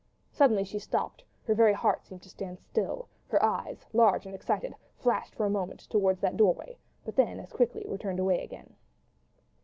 [0.31, 4.73] Suddenly she stopped: her very heart seemed to stand still, her eyes, large and excited,
[4.97, 8.73] flashed for a moment towards that doorway, then as quickly were turned away again.